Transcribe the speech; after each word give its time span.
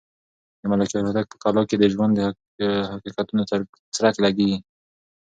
د 0.59 0.63
ملکیار 0.71 1.03
هوتک 1.05 1.25
په 1.31 1.37
کلام 1.43 1.65
کې 1.69 1.75
د 1.79 1.85
ژوند 1.93 2.13
د 2.59 2.61
حقیقتونو 2.91 3.41
څرک 3.95 4.15
لګېږي. 4.25 4.59